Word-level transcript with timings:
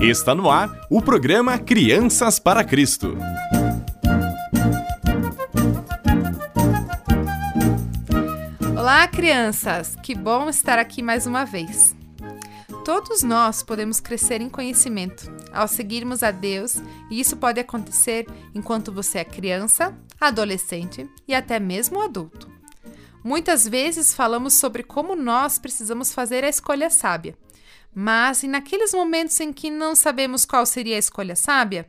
Está 0.00 0.32
no 0.32 0.48
ar 0.48 0.86
o 0.88 1.02
programa 1.02 1.58
Crianças 1.58 2.38
para 2.38 2.62
Cristo. 2.62 3.18
Olá, 8.78 9.08
crianças! 9.08 9.96
Que 10.00 10.14
bom 10.14 10.48
estar 10.48 10.78
aqui 10.78 11.02
mais 11.02 11.26
uma 11.26 11.44
vez. 11.44 11.96
Todos 12.84 13.24
nós 13.24 13.64
podemos 13.64 13.98
crescer 13.98 14.40
em 14.40 14.48
conhecimento 14.48 15.32
ao 15.52 15.66
seguirmos 15.66 16.22
a 16.22 16.30
Deus, 16.30 16.76
e 17.10 17.18
isso 17.18 17.36
pode 17.36 17.58
acontecer 17.58 18.24
enquanto 18.54 18.92
você 18.92 19.18
é 19.18 19.24
criança, 19.24 19.98
adolescente 20.20 21.10
e 21.26 21.34
até 21.34 21.58
mesmo 21.58 22.00
adulto. 22.00 22.48
Muitas 23.24 23.66
vezes 23.66 24.14
falamos 24.14 24.54
sobre 24.54 24.84
como 24.84 25.16
nós 25.16 25.58
precisamos 25.58 26.12
fazer 26.12 26.44
a 26.44 26.48
escolha 26.48 26.88
sábia. 26.88 27.36
Mas 27.94 28.42
e 28.42 28.48
naqueles 28.48 28.92
momentos 28.92 29.38
em 29.40 29.52
que 29.52 29.70
não 29.70 29.94
sabemos 29.94 30.44
qual 30.44 30.64
seria 30.64 30.96
a 30.96 30.98
escolha 30.98 31.34
sábia? 31.34 31.88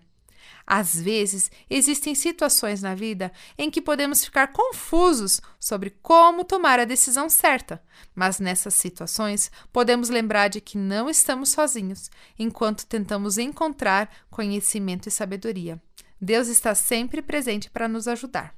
Às 0.72 1.02
vezes, 1.02 1.52
existem 1.68 2.14
situações 2.14 2.84
na 2.84 2.94
vida 2.94 3.32
em 3.58 3.72
que 3.72 3.82
podemos 3.82 4.24
ficar 4.24 4.54
confusos 4.54 5.42
sobre 5.60 5.90
como 5.90 6.44
tomar 6.44 6.80
a 6.80 6.86
decisão 6.86 7.28
certa, 7.28 7.82
mas 8.14 8.40
nessas 8.40 8.76
situações 8.76 9.52
podemos 9.74 10.10
lembrar 10.10 10.48
de 10.48 10.62
que 10.62 10.78
não 10.78 11.10
estamos 11.10 11.50
sozinhos 11.50 12.12
enquanto 12.38 12.86
tentamos 12.86 13.40
encontrar 13.40 14.12
conhecimento 14.30 15.10
e 15.10 15.12
sabedoria. 15.12 15.82
Deus 16.22 16.48
está 16.48 16.76
sempre 16.76 17.24
presente 17.24 17.68
para 17.72 17.88
nos 17.88 18.08
ajudar. 18.08 18.54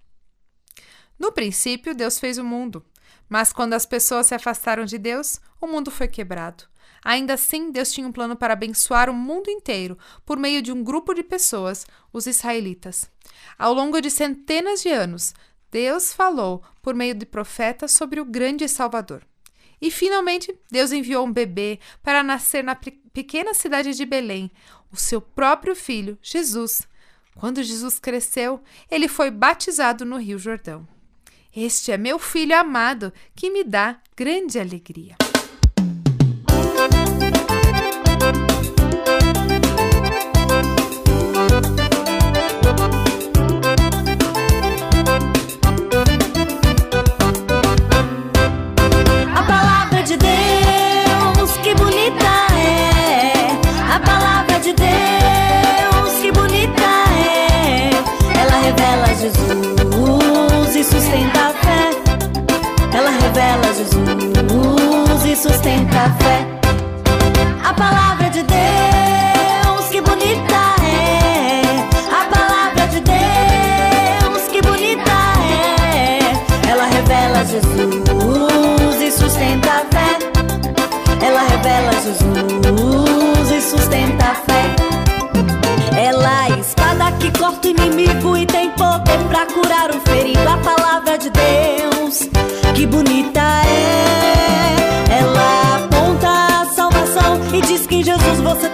No 1.18 1.32
princípio, 1.32 1.96
Deus 1.96 2.20
fez 2.20 2.38
o 2.38 2.44
mundo, 2.44 2.86
mas 3.30 3.54
quando 3.54 3.74
as 3.74 3.86
pessoas 3.86 4.28
se 4.28 4.36
afastaram 4.36 4.84
de 4.84 4.98
Deus, 4.98 5.40
o 5.62 5.68
mundo 5.68 5.90
foi 5.90 6.10
quebrado. 6.10 6.66
Ainda 7.04 7.34
assim, 7.34 7.72
Deus 7.72 7.92
tinha 7.92 8.08
um 8.08 8.12
plano 8.12 8.36
para 8.36 8.54
abençoar 8.54 9.10
o 9.10 9.14
mundo 9.14 9.50
inteiro 9.50 9.98
por 10.26 10.38
meio 10.38 10.62
de 10.62 10.72
um 10.72 10.84
grupo 10.84 11.14
de 11.14 11.24
pessoas, 11.24 11.86
os 12.14 12.28
israelitas. 12.28 13.10
Ao 13.58 13.74
longo 13.74 14.00
de 14.00 14.12
centenas 14.12 14.82
de 14.82 14.90
anos, 14.90 15.34
Deus 15.72 16.14
falou 16.14 16.62
por 16.82 16.94
meio 16.94 17.16
de 17.16 17.26
profetas 17.26 17.92
sobre 17.92 18.20
o 18.20 18.26
grande 18.26 18.68
Salvador. 18.68 19.24
E 19.82 19.90
finalmente, 19.90 20.56
Deus 20.70 20.92
enviou 20.92 21.26
um 21.26 21.34
bebê 21.34 21.80
para 22.04 22.22
nascer 22.22 22.64
na 22.64 22.76
pequena 22.76 23.54
cidade 23.54 23.94
de 23.96 24.06
Belém, 24.06 24.52
o 24.92 24.98
seu 24.98 25.20
próprio 25.20 25.76
filho, 25.76 26.20
Jesus. 26.22 26.88
Quando 27.36 27.64
Jesus 27.64 27.98
cresceu, 27.98 28.62
ele 28.92 29.08
foi 29.08 29.32
batizado 29.32 30.06
no 30.06 30.18
Rio 30.18 30.38
Jordão. 30.38 30.88
Este 31.56 31.92
é 31.92 31.98
meu 31.98 32.20
filho 32.20 32.56
amado, 32.56 33.12
que 33.36 33.50
me 33.50 33.64
dá 33.64 34.00
grande 34.16 34.60
alegria. 34.60 35.16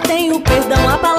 Tem 0.08 0.32
o 0.32 0.40
perdão, 0.40 0.88
a 0.88 0.96
palavra 0.96 1.17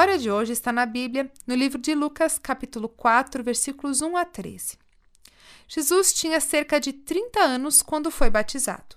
história 0.00 0.18
de 0.18 0.30
hoje 0.30 0.52
está 0.52 0.72
na 0.72 0.86
Bíblia, 0.86 1.30
no 1.46 1.54
livro 1.54 1.78
de 1.78 1.94
Lucas, 1.94 2.38
capítulo 2.38 2.88
4, 2.88 3.44
versículos 3.44 4.00
1 4.00 4.16
a 4.16 4.24
13. 4.24 4.78
Jesus 5.68 6.14
tinha 6.14 6.40
cerca 6.40 6.80
de 6.80 6.90
30 6.90 7.38
anos 7.38 7.82
quando 7.82 8.10
foi 8.10 8.30
batizado. 8.30 8.96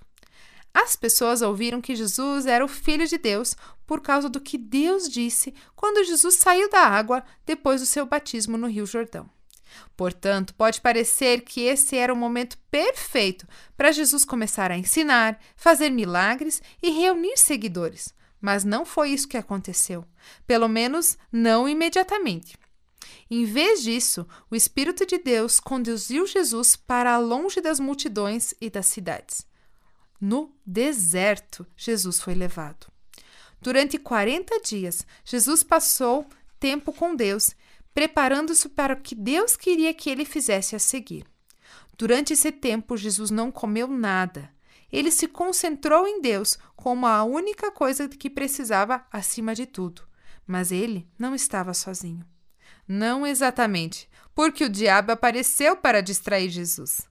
As 0.72 0.96
pessoas 0.96 1.42
ouviram 1.42 1.82
que 1.82 1.94
Jesus 1.94 2.46
era 2.46 2.64
o 2.64 2.68
Filho 2.68 3.06
de 3.06 3.18
Deus 3.18 3.54
por 3.86 4.00
causa 4.00 4.30
do 4.30 4.40
que 4.40 4.56
Deus 4.56 5.06
disse 5.06 5.52
quando 5.76 6.02
Jesus 6.06 6.36
saiu 6.36 6.70
da 6.70 6.80
água 6.80 7.22
depois 7.44 7.82
do 7.82 7.86
seu 7.86 8.06
batismo 8.06 8.56
no 8.56 8.66
Rio 8.66 8.86
Jordão. 8.86 9.28
Portanto, 9.94 10.54
pode 10.54 10.80
parecer 10.80 11.42
que 11.42 11.60
esse 11.60 11.98
era 11.98 12.14
o 12.14 12.16
momento 12.16 12.56
perfeito 12.70 13.46
para 13.76 13.92
Jesus 13.92 14.24
começar 14.24 14.70
a 14.70 14.78
ensinar, 14.78 15.38
fazer 15.54 15.90
milagres 15.90 16.62
e 16.82 16.88
reunir 16.88 17.36
seguidores. 17.36 18.14
Mas 18.44 18.62
não 18.62 18.84
foi 18.84 19.08
isso 19.08 19.26
que 19.26 19.38
aconteceu, 19.38 20.04
pelo 20.46 20.68
menos 20.68 21.16
não 21.32 21.66
imediatamente. 21.66 22.58
Em 23.30 23.46
vez 23.46 23.82
disso, 23.82 24.28
o 24.50 24.54
Espírito 24.54 25.06
de 25.06 25.16
Deus 25.16 25.58
conduziu 25.58 26.26
Jesus 26.26 26.76
para 26.76 27.16
longe 27.16 27.62
das 27.62 27.80
multidões 27.80 28.52
e 28.60 28.68
das 28.68 28.84
cidades. 28.84 29.46
No 30.20 30.54
deserto, 30.66 31.66
Jesus 31.74 32.20
foi 32.20 32.34
levado. 32.34 32.86
Durante 33.62 33.96
40 33.96 34.60
dias, 34.60 35.06
Jesus 35.24 35.62
passou 35.62 36.26
tempo 36.60 36.92
com 36.92 37.16
Deus, 37.16 37.52
preparando-se 37.94 38.68
para 38.68 38.92
o 38.92 39.00
que 39.00 39.14
Deus 39.14 39.56
queria 39.56 39.94
que 39.94 40.10
ele 40.10 40.26
fizesse 40.26 40.76
a 40.76 40.78
seguir. 40.78 41.24
Durante 41.96 42.34
esse 42.34 42.52
tempo, 42.52 42.94
Jesus 42.94 43.30
não 43.30 43.50
comeu 43.50 43.88
nada. 43.88 44.52
Ele 44.94 45.10
se 45.10 45.26
concentrou 45.26 46.06
em 46.06 46.20
Deus 46.20 46.56
como 46.76 47.04
a 47.04 47.24
única 47.24 47.68
coisa 47.72 48.06
que 48.06 48.30
precisava 48.30 49.04
acima 49.10 49.52
de 49.52 49.66
tudo. 49.66 50.02
Mas 50.46 50.70
ele 50.70 51.10
não 51.18 51.34
estava 51.34 51.74
sozinho. 51.74 52.24
Não 52.86 53.26
exatamente, 53.26 54.08
porque 54.36 54.62
o 54.62 54.68
diabo 54.68 55.10
apareceu 55.10 55.76
para 55.76 56.00
distrair 56.00 56.48
Jesus. 56.48 57.08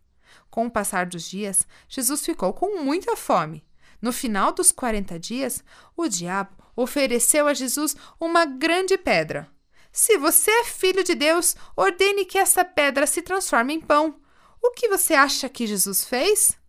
Com 0.49 0.67
o 0.67 0.71
passar 0.71 1.07
dos 1.07 1.29
dias, 1.29 1.67
Jesus 1.89 2.25
ficou 2.25 2.53
com 2.53 2.81
muita 2.81 3.17
fome. 3.17 3.65
No 4.01 4.13
final 4.13 4.53
dos 4.53 4.71
40 4.71 5.19
dias, 5.19 5.61
o 5.93 6.07
diabo 6.07 6.55
ofereceu 6.77 7.47
a 7.47 7.53
Jesus 7.53 7.97
uma 8.17 8.45
grande 8.45 8.97
pedra. 8.97 9.51
Se 9.91 10.17
você 10.17 10.49
é 10.49 10.63
filho 10.63 11.03
de 11.03 11.15
Deus, 11.15 11.53
ordene 11.75 12.23
que 12.23 12.37
essa 12.37 12.63
pedra 12.63 13.05
se 13.05 13.21
transforme 13.21 13.73
em 13.73 13.81
pão. 13.81 14.21
O 14.61 14.71
que 14.71 14.87
você 14.87 15.13
acha 15.13 15.49
que 15.49 15.67
Jesus 15.67 16.05
fez? 16.05 16.62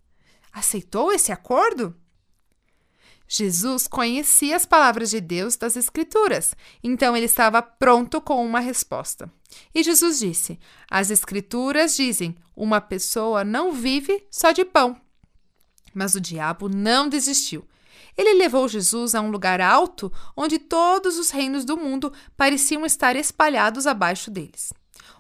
Aceitou 0.55 1.13
esse 1.13 1.33
acordo? 1.33 1.97
Jesus 3.27 3.89
conhecia 3.89 4.55
as 4.55 4.65
palavras 4.65 5.11
de 5.11 5.21
Deus 5.21 5.57
das 5.57 5.77
Escrituras, 5.77 6.55
então 6.83 7.17
ele 7.17 7.27
estava 7.27 7.61
pronto 7.61 8.21
com 8.21 8.47
uma 8.47 8.61
resposta. 8.61 9.29
E 9.75 9.83
Jesus 9.83 10.21
disse: 10.21 10.57
As 10.89 11.11
Escrituras 11.11 11.97
dizem: 11.97 12.37
uma 12.55 12.81
pessoa 12.81 13.43
não 13.43 13.73
vive 13.73 14.25
só 14.31 14.53
de 14.53 14.65
pão. 14.65 14.97
Mas 15.93 16.15
o 16.15 16.21
diabo 16.21 16.69
não 16.69 17.09
desistiu. 17.09 17.67
Ele 18.17 18.35
levou 18.35 18.69
Jesus 18.69 19.15
a 19.17 19.21
um 19.21 19.31
lugar 19.31 19.61
alto 19.61 20.13
onde 20.37 20.59
todos 20.61 21.19
os 21.19 21.31
reinos 21.31 21.65
do 21.65 21.77
mundo 21.77 22.13
pareciam 22.37 22.87
estar 22.87 23.17
espalhados 23.17 23.89
abaixo 23.89 24.31
deles. 24.31 24.73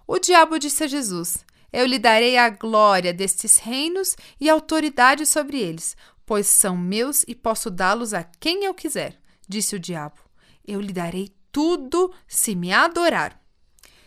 O 0.07 0.19
diabo 0.21 0.59
disse 0.59 0.85
a 0.85 0.87
Jesus: 0.87 1.45
Eu 1.77 1.87
lhe 1.87 1.99
darei 1.99 2.39
a 2.39 2.49
glória 2.51 3.13
destes 3.13 3.57
reinos 3.57 4.17
e 4.41 4.49
autoridade 4.49 5.27
sobre 5.27 5.59
eles, 5.59 5.97
pois 6.25 6.47
são 6.47 6.77
meus 6.77 7.25
e 7.27 7.35
posso 7.35 7.69
dá-los 7.69 8.15
a 8.15 8.23
quem 8.23 8.65
eu 8.65 8.73
quiser. 8.73 9.21
Disse 9.49 9.75
o 9.75 9.81
diabo: 9.81 10.21
Eu 10.65 10.81
lhe 10.81 10.93
darei 10.93 11.35
tudo 11.51 12.15
se 12.29 12.55
me 12.55 12.73
adorar. 12.73 13.43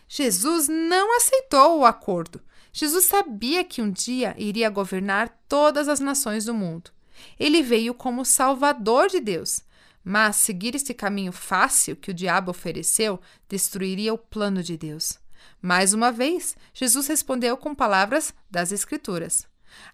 Jesus 0.08 0.66
não 0.66 1.14
aceitou 1.18 1.80
o 1.80 1.84
acordo. 1.84 2.40
Jesus 2.72 3.04
sabia 3.04 3.62
que 3.62 3.82
um 3.82 3.90
dia 3.90 4.34
iria 4.38 4.70
governar 4.70 5.28
todas 5.46 5.88
as 5.88 6.00
nações 6.00 6.46
do 6.46 6.54
mundo. 6.54 6.90
Ele 7.38 7.62
veio 7.62 7.92
como 7.92 8.24
Salvador 8.24 9.08
de 9.08 9.20
Deus. 9.20 9.60
Mas 10.02 10.36
seguir 10.36 10.74
esse 10.74 10.94
caminho 10.94 11.32
fácil 11.32 11.96
que 11.96 12.10
o 12.10 12.14
diabo 12.14 12.50
ofereceu 12.50 13.20
destruiria 13.46 14.14
o 14.14 14.16
plano 14.16 14.62
de 14.62 14.74
Deus. 14.74 15.18
Mais 15.60 15.92
uma 15.92 16.12
vez, 16.12 16.56
Jesus 16.72 17.06
respondeu 17.06 17.56
com 17.56 17.74
palavras 17.74 18.32
das 18.50 18.72
Escrituras. 18.72 19.46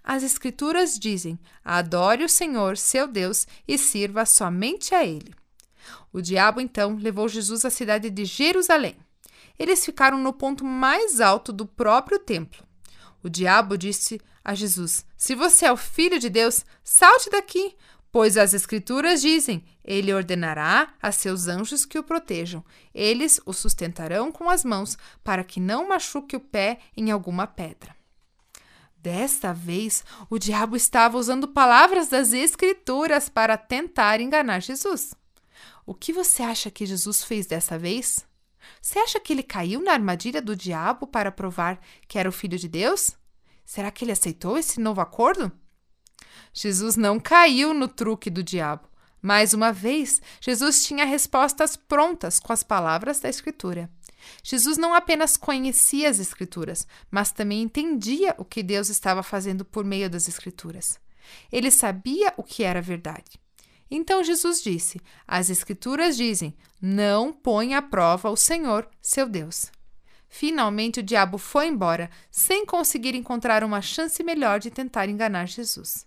As 0.02 0.22
Escrituras 0.22 0.98
dizem: 0.98 1.38
adore 1.64 2.24
o 2.24 2.28
Senhor, 2.28 2.76
seu 2.76 3.06
Deus, 3.06 3.46
e 3.66 3.78
sirva 3.78 4.26
somente 4.26 4.94
a 4.94 5.04
Ele. 5.04 5.34
O 6.12 6.20
diabo 6.20 6.60
então 6.60 6.96
levou 6.96 7.28
Jesus 7.28 7.64
à 7.64 7.70
cidade 7.70 8.10
de 8.10 8.24
Jerusalém. 8.24 8.96
Eles 9.58 9.84
ficaram 9.84 10.18
no 10.18 10.32
ponto 10.32 10.64
mais 10.64 11.20
alto 11.20 11.52
do 11.52 11.66
próprio 11.66 12.18
templo. 12.18 12.64
O 13.22 13.28
diabo 13.28 13.76
disse 13.76 14.20
a 14.44 14.54
Jesus: 14.54 15.04
Se 15.16 15.34
você 15.34 15.66
é 15.66 15.72
o 15.72 15.76
filho 15.76 16.18
de 16.18 16.28
Deus, 16.28 16.64
salte 16.82 17.30
daqui, 17.30 17.74
pois 18.12 18.36
as 18.36 18.54
Escrituras 18.54 19.22
dizem: 19.22 19.64
Ele 19.84 20.14
ordenará 20.14 20.94
a 21.00 21.12
seus 21.12 21.46
anjos 21.46 21.84
que 21.84 21.98
o 21.98 22.02
protejam. 22.02 22.64
Eles 22.94 23.40
o 23.44 23.52
sustentarão 23.52 24.32
com 24.32 24.48
as 24.48 24.64
mãos, 24.64 24.96
para 25.22 25.44
que 25.44 25.60
não 25.60 25.88
machuque 25.88 26.34
o 26.34 26.40
pé 26.40 26.78
em 26.96 27.10
alguma 27.10 27.46
pedra. 27.46 27.94
Desta 28.96 29.52
vez, 29.52 30.02
o 30.30 30.38
diabo 30.38 30.76
estava 30.76 31.18
usando 31.18 31.46
palavras 31.46 32.08
das 32.08 32.32
Escrituras 32.32 33.28
para 33.28 33.58
tentar 33.58 34.18
enganar 34.18 34.60
Jesus. 34.60 35.14
O 35.84 35.94
que 35.94 36.10
você 36.10 36.42
acha 36.42 36.70
que 36.70 36.86
Jesus 36.86 37.22
fez 37.22 37.46
dessa 37.46 37.78
vez? 37.78 38.26
Você 38.80 38.98
acha 38.98 39.20
que 39.20 39.34
ele 39.34 39.42
caiu 39.42 39.82
na 39.82 39.92
armadilha 39.92 40.40
do 40.40 40.56
diabo 40.56 41.06
para 41.06 41.30
provar 41.30 41.78
que 42.08 42.18
era 42.18 42.28
o 42.28 42.32
filho 42.32 42.58
de 42.58 42.66
Deus? 42.66 43.10
Será 43.62 43.90
que 43.90 44.04
ele 44.04 44.12
aceitou 44.12 44.56
esse 44.56 44.80
novo 44.80 45.02
acordo? 45.02 45.52
Jesus 46.52 46.96
não 46.96 47.20
caiu 47.20 47.74
no 47.74 47.88
truque 47.88 48.30
do 48.30 48.42
diabo. 48.42 48.88
Mais 49.24 49.54
uma 49.54 49.72
vez, 49.72 50.20
Jesus 50.38 50.84
tinha 50.84 51.06
respostas 51.06 51.76
prontas 51.76 52.38
com 52.38 52.52
as 52.52 52.62
palavras 52.62 53.20
da 53.20 53.28
Escritura. 53.30 53.88
Jesus 54.42 54.76
não 54.76 54.92
apenas 54.92 55.34
conhecia 55.34 56.10
as 56.10 56.18
Escrituras, 56.18 56.86
mas 57.10 57.32
também 57.32 57.62
entendia 57.62 58.34
o 58.36 58.44
que 58.44 58.62
Deus 58.62 58.90
estava 58.90 59.22
fazendo 59.22 59.64
por 59.64 59.82
meio 59.82 60.10
das 60.10 60.28
Escrituras. 60.28 61.00
Ele 61.50 61.70
sabia 61.70 62.34
o 62.36 62.42
que 62.42 62.64
era 62.64 62.82
verdade. 62.82 63.40
Então 63.90 64.22
Jesus 64.22 64.62
disse: 64.62 65.00
As 65.26 65.48
Escrituras 65.48 66.18
dizem: 66.18 66.54
Não 66.78 67.32
põe 67.32 67.72
à 67.72 67.80
prova 67.80 68.28
o 68.28 68.36
Senhor, 68.36 68.86
seu 69.00 69.26
Deus. 69.26 69.72
Finalmente 70.28 71.00
o 71.00 71.02
diabo 71.02 71.38
foi 71.38 71.68
embora, 71.68 72.10
sem 72.30 72.66
conseguir 72.66 73.14
encontrar 73.14 73.64
uma 73.64 73.80
chance 73.80 74.22
melhor 74.22 74.60
de 74.60 74.70
tentar 74.70 75.08
enganar 75.08 75.48
Jesus. 75.48 76.06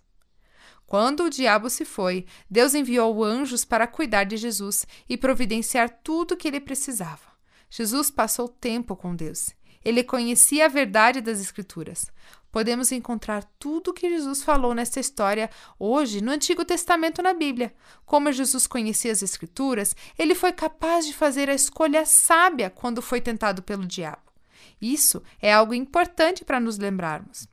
Quando 0.88 1.24
o 1.24 1.30
diabo 1.30 1.68
se 1.68 1.84
foi, 1.84 2.24
Deus 2.50 2.74
enviou 2.74 3.22
anjos 3.22 3.62
para 3.62 3.86
cuidar 3.86 4.24
de 4.24 4.38
Jesus 4.38 4.86
e 5.06 5.18
providenciar 5.18 6.00
tudo 6.02 6.32
o 6.32 6.36
que 6.36 6.48
ele 6.48 6.60
precisava. 6.60 7.28
Jesus 7.68 8.10
passou 8.10 8.48
tempo 8.48 8.96
com 8.96 9.14
Deus. 9.14 9.50
Ele 9.84 10.02
conhecia 10.02 10.64
a 10.64 10.68
verdade 10.68 11.20
das 11.20 11.42
Escrituras. 11.42 12.10
Podemos 12.50 12.90
encontrar 12.90 13.44
tudo 13.58 13.88
o 13.88 13.92
que 13.92 14.08
Jesus 14.08 14.42
falou 14.42 14.74
nesta 14.74 14.98
história 14.98 15.50
hoje 15.78 16.22
no 16.22 16.32
Antigo 16.32 16.64
Testamento 16.64 17.20
na 17.20 17.34
Bíblia. 17.34 17.74
Como 18.06 18.32
Jesus 18.32 18.66
conhecia 18.66 19.12
as 19.12 19.22
Escrituras, 19.22 19.94
ele 20.18 20.34
foi 20.34 20.54
capaz 20.54 21.06
de 21.06 21.12
fazer 21.12 21.50
a 21.50 21.54
escolha 21.54 22.06
sábia 22.06 22.70
quando 22.70 23.02
foi 23.02 23.20
tentado 23.20 23.62
pelo 23.62 23.84
diabo. 23.84 24.32
Isso 24.80 25.22
é 25.38 25.52
algo 25.52 25.74
importante 25.74 26.46
para 26.46 26.58
nos 26.58 26.78
lembrarmos. 26.78 27.46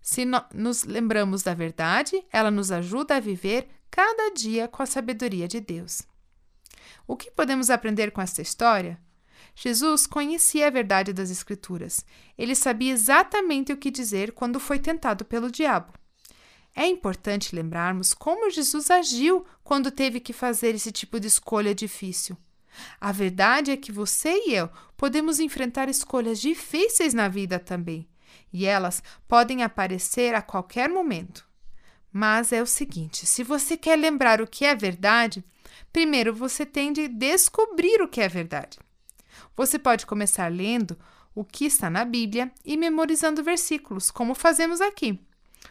Se 0.00 0.24
no 0.24 0.42
nos 0.54 0.84
lembramos 0.84 1.42
da 1.42 1.54
verdade, 1.54 2.24
ela 2.32 2.50
nos 2.50 2.72
ajuda 2.72 3.16
a 3.16 3.20
viver 3.20 3.68
cada 3.90 4.32
dia 4.32 4.68
com 4.68 4.82
a 4.82 4.86
sabedoria 4.86 5.46
de 5.46 5.60
Deus. 5.60 6.02
O 7.06 7.16
que 7.16 7.30
podemos 7.30 7.70
aprender 7.70 8.10
com 8.10 8.20
esta 8.20 8.40
história? 8.40 8.98
Jesus 9.54 10.06
conhecia 10.06 10.68
a 10.68 10.70
verdade 10.70 11.12
das 11.12 11.30
Escrituras. 11.30 12.04
Ele 12.38 12.54
sabia 12.54 12.92
exatamente 12.92 13.72
o 13.72 13.76
que 13.76 13.90
dizer 13.90 14.32
quando 14.32 14.60
foi 14.60 14.78
tentado 14.78 15.24
pelo 15.24 15.50
diabo. 15.50 15.92
É 16.74 16.86
importante 16.86 17.54
lembrarmos 17.54 18.14
como 18.14 18.50
Jesus 18.50 18.90
agiu 18.90 19.44
quando 19.64 19.90
teve 19.90 20.20
que 20.20 20.32
fazer 20.32 20.74
esse 20.74 20.92
tipo 20.92 21.18
de 21.18 21.26
escolha 21.26 21.74
difícil. 21.74 22.36
A 23.00 23.10
verdade 23.10 23.72
é 23.72 23.76
que 23.76 23.90
você 23.90 24.30
e 24.46 24.54
eu 24.54 24.70
podemos 24.96 25.40
enfrentar 25.40 25.88
escolhas 25.88 26.40
difíceis 26.40 27.12
na 27.12 27.28
vida 27.28 27.58
também, 27.58 28.08
e 28.52 28.66
elas 28.66 29.02
podem 29.28 29.62
aparecer 29.62 30.34
a 30.34 30.42
qualquer 30.42 30.88
momento. 30.88 31.48
Mas 32.12 32.52
é 32.52 32.60
o 32.60 32.66
seguinte: 32.66 33.26
se 33.26 33.42
você 33.44 33.76
quer 33.76 33.96
lembrar 33.96 34.40
o 34.40 34.46
que 34.46 34.64
é 34.64 34.74
verdade, 34.74 35.44
primeiro 35.92 36.34
você 36.34 36.66
tem 36.66 36.92
de 36.92 37.08
descobrir 37.08 38.02
o 38.02 38.08
que 38.08 38.20
é 38.20 38.28
verdade. 38.28 38.78
Você 39.56 39.78
pode 39.78 40.06
começar 40.06 40.50
lendo 40.50 40.98
o 41.34 41.44
que 41.44 41.66
está 41.66 41.88
na 41.88 42.04
Bíblia 42.04 42.50
e 42.64 42.76
memorizando 42.76 43.42
versículos, 43.42 44.10
como 44.10 44.34
fazemos 44.34 44.80
aqui. 44.80 45.20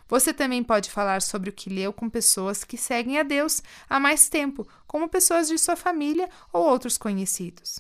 Você 0.08 0.34
também 0.34 0.64
pode 0.64 0.90
falar 0.90 1.22
sobre 1.22 1.50
o 1.50 1.54
que 1.54 1.70
leu 1.70 1.92
com 1.92 2.10
pessoas 2.10 2.64
que 2.64 2.78
seguem 2.78 3.20
a 3.20 3.24
Deus 3.24 3.62
há 3.90 4.00
mais 4.00 4.30
tempo, 4.30 4.68
como 4.88 5.10
pessoas 5.10 5.48
de 5.48 5.58
sua 5.58 5.76
família 5.76 6.30
ou 6.54 6.64
outros 6.64 6.98
conhecidos. 6.98 7.80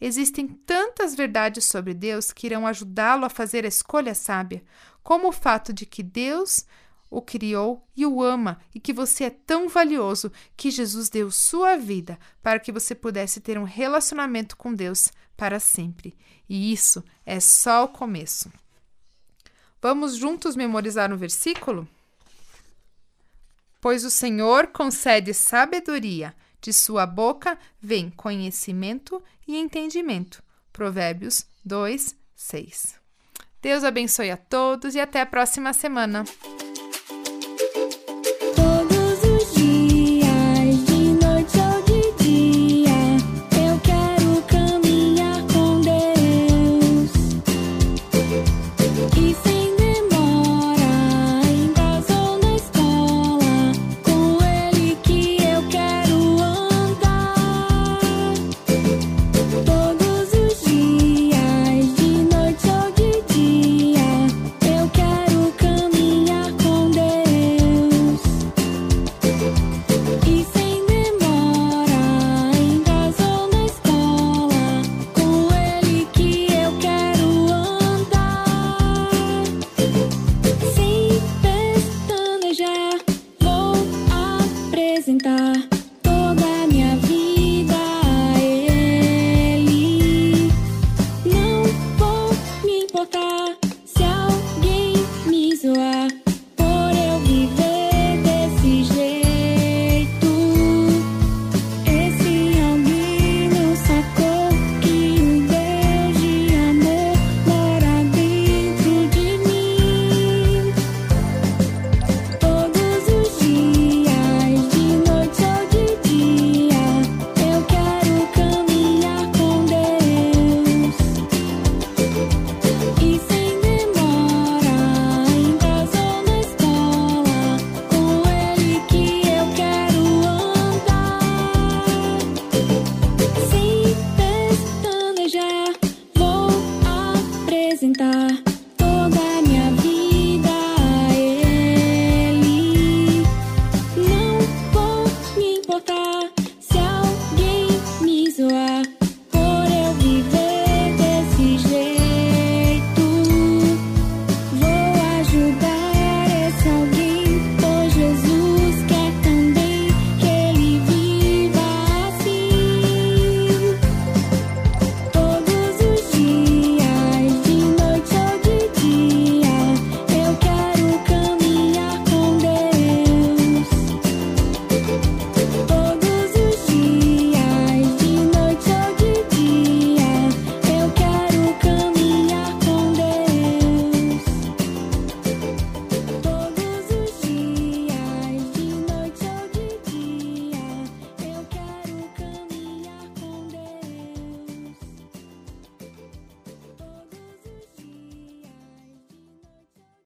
Existem 0.00 0.46
tantas 0.46 1.14
verdades 1.14 1.64
sobre 1.64 1.92
Deus 1.92 2.32
que 2.32 2.46
irão 2.46 2.66
ajudá-lo 2.66 3.24
a 3.24 3.30
fazer 3.30 3.64
a 3.64 3.68
escolha 3.68 4.14
sábia, 4.14 4.62
como 5.02 5.28
o 5.28 5.32
fato 5.32 5.72
de 5.72 5.84
que 5.84 6.02
Deus 6.02 6.64
o 7.10 7.22
criou 7.22 7.86
e 7.96 8.04
o 8.04 8.22
ama 8.22 8.60
e 8.74 8.78
que 8.78 8.92
você 8.92 9.24
é 9.24 9.30
tão 9.30 9.68
valioso 9.68 10.30
que 10.56 10.70
Jesus 10.70 11.08
deu 11.08 11.30
sua 11.30 11.76
vida 11.76 12.18
para 12.42 12.60
que 12.60 12.70
você 12.70 12.94
pudesse 12.94 13.40
ter 13.40 13.58
um 13.58 13.64
relacionamento 13.64 14.56
com 14.56 14.72
Deus 14.74 15.10
para 15.36 15.58
sempre. 15.58 16.14
E 16.48 16.72
isso 16.72 17.02
é 17.24 17.40
só 17.40 17.84
o 17.84 17.88
começo. 17.88 18.52
Vamos 19.80 20.16
juntos 20.16 20.56
memorizar 20.56 21.12
um 21.12 21.16
versículo? 21.16 21.88
Pois 23.80 24.04
o 24.04 24.10
Senhor 24.10 24.68
concede 24.68 25.32
sabedoria, 25.32 26.34
de 26.60 26.72
sua 26.72 27.06
boca 27.06 27.58
vem 27.80 28.10
conhecimento 28.10 29.22
e 29.46 29.56
entendimento. 29.56 30.42
Provérbios 30.72 31.46
2, 31.64 32.16
6. 32.34 32.96
Deus 33.60 33.84
abençoe 33.84 34.30
a 34.30 34.36
todos 34.36 34.94
e 34.94 35.00
até 35.00 35.20
a 35.20 35.26
próxima 35.26 35.72
semana. 35.72 36.24